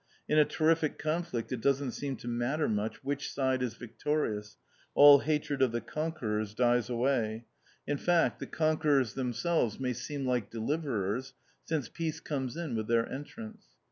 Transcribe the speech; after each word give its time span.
In 0.27 0.39
a 0.39 0.45
terrific 0.45 0.97
conflict 0.97 1.51
it 1.51 1.61
doesn't 1.61 1.91
seem 1.91 2.15
to 2.15 2.27
matter 2.27 2.67
much 2.67 3.03
which 3.03 3.31
side 3.31 3.61
is 3.61 3.75
victorious, 3.75 4.57
all 4.95 5.19
hatred 5.19 5.61
of 5.61 5.71
the 5.73 5.79
conquerors 5.79 6.55
dies 6.55 6.89
away; 6.89 7.45
in 7.85 7.97
fact 7.97 8.39
the 8.39 8.47
conquerors 8.47 9.13
themselves 9.13 9.79
may 9.79 9.93
seem 9.93 10.25
like 10.25 10.49
deliverers 10.49 11.35
since 11.65 11.87
peace 11.87 12.19
comes 12.19 12.57
in 12.57 12.75
with 12.75 12.87
their 12.87 13.07
entrance. 13.11 13.67